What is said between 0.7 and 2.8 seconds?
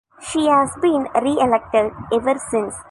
been reelected ever since.